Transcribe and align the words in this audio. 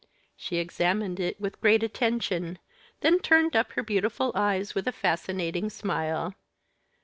She 0.35 0.57
examined 0.57 1.19
it 1.19 1.39
with 1.39 1.61
great 1.61 1.83
attention, 1.83 2.57
then 3.01 3.19
turned 3.19 3.55
up 3.55 3.73
her 3.73 3.83
beautiful 3.83 4.31
eyes 4.33 4.73
with 4.73 4.87
a 4.87 4.91
fascinating 4.91 5.69
smile. 5.69 6.33